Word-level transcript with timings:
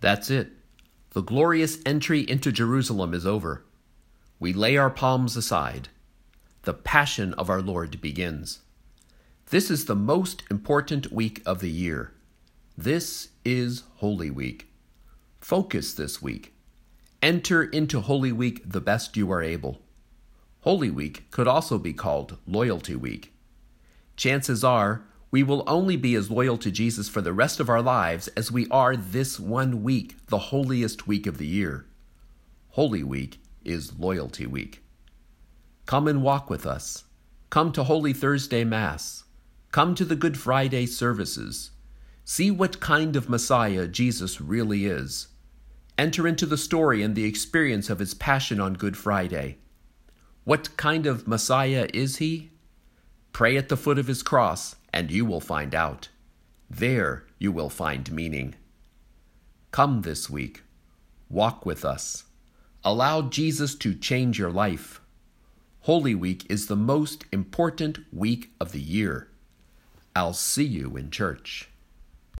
That's 0.00 0.30
it. 0.30 0.52
The 1.10 1.22
glorious 1.22 1.78
entry 1.84 2.20
into 2.20 2.52
Jerusalem 2.52 3.14
is 3.14 3.26
over. 3.26 3.64
We 4.38 4.52
lay 4.52 4.76
our 4.76 4.90
palms 4.90 5.36
aside. 5.36 5.88
The 6.62 6.74
passion 6.74 7.34
of 7.34 7.50
our 7.50 7.60
Lord 7.60 8.00
begins. 8.00 8.60
This 9.50 9.70
is 9.70 9.86
the 9.86 9.96
most 9.96 10.44
important 10.50 11.10
week 11.10 11.42
of 11.46 11.60
the 11.60 11.70
year. 11.70 12.12
This 12.76 13.30
is 13.44 13.82
Holy 13.96 14.30
Week. 14.30 14.68
Focus 15.40 15.94
this 15.94 16.20
week. 16.20 16.52
Enter 17.22 17.64
into 17.64 18.00
Holy 18.00 18.30
Week 18.30 18.62
the 18.64 18.80
best 18.80 19.16
you 19.16 19.32
are 19.32 19.42
able. 19.42 19.80
Holy 20.60 20.90
Week 20.90 21.30
could 21.30 21.48
also 21.48 21.78
be 21.78 21.92
called 21.92 22.36
Loyalty 22.46 22.94
Week. 22.94 23.32
Chances 24.16 24.62
are 24.62 25.02
we 25.30 25.42
will 25.42 25.62
only 25.66 25.96
be 25.96 26.14
as 26.14 26.30
loyal 26.30 26.56
to 26.58 26.70
Jesus 26.70 27.08
for 27.08 27.20
the 27.20 27.32
rest 27.32 27.60
of 27.60 27.68
our 27.68 27.82
lives 27.82 28.28
as 28.28 28.50
we 28.50 28.66
are 28.70 28.96
this 28.96 29.38
one 29.38 29.82
week, 29.82 30.16
the 30.28 30.38
holiest 30.38 31.06
week 31.06 31.26
of 31.26 31.38
the 31.38 31.46
year. 31.46 31.86
Holy 32.70 33.02
Week 33.02 33.40
is 33.64 33.98
Loyalty 33.98 34.46
Week. 34.46 34.82
Come 35.84 36.08
and 36.08 36.22
walk 36.22 36.48
with 36.48 36.66
us. 36.66 37.04
Come 37.50 37.72
to 37.72 37.84
Holy 37.84 38.12
Thursday 38.12 38.64
Mass. 38.64 39.24
Come 39.72 39.94
to 39.96 40.04
the 40.04 40.16
Good 40.16 40.38
Friday 40.38 40.86
services. 40.86 41.72
See 42.24 42.50
what 42.50 42.80
kind 42.80 43.16
of 43.16 43.28
Messiah 43.28 43.86
Jesus 43.86 44.40
really 44.40 44.86
is. 44.86 45.28
Enter 45.98 46.28
into 46.28 46.46
the 46.46 46.56
story 46.56 47.02
and 47.02 47.14
the 47.14 47.24
experience 47.24 47.90
of 47.90 47.98
his 47.98 48.14
passion 48.14 48.60
on 48.60 48.74
Good 48.74 48.96
Friday. 48.96 49.58
What 50.44 50.76
kind 50.76 51.06
of 51.06 51.26
Messiah 51.26 51.88
is 51.92 52.16
he? 52.16 52.50
Pray 53.38 53.56
at 53.56 53.68
the 53.68 53.76
foot 53.76 54.00
of 54.00 54.08
his 54.08 54.24
cross 54.24 54.74
and 54.92 55.12
you 55.12 55.24
will 55.24 55.38
find 55.38 55.72
out. 55.72 56.08
There 56.68 57.24
you 57.38 57.52
will 57.52 57.70
find 57.70 58.10
meaning. 58.10 58.56
Come 59.70 60.02
this 60.02 60.28
week. 60.28 60.64
Walk 61.30 61.64
with 61.64 61.84
us. 61.84 62.24
Allow 62.82 63.22
Jesus 63.22 63.76
to 63.76 63.94
change 63.94 64.40
your 64.40 64.50
life. 64.50 65.00
Holy 65.82 66.16
Week 66.16 66.50
is 66.50 66.66
the 66.66 66.74
most 66.74 67.26
important 67.30 68.00
week 68.12 68.50
of 68.58 68.72
the 68.72 68.80
year. 68.80 69.28
I'll 70.16 70.32
see 70.32 70.66
you 70.66 70.96
in 70.96 71.12
church. 71.12 71.68